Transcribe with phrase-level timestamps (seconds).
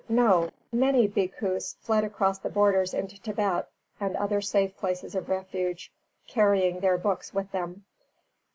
[0.09, 0.49] No.
[0.71, 3.69] Many Bhikkhus fled across the borders into Tibet
[3.99, 5.91] and other safe places of refuge,
[6.25, 7.85] carrying their books with them.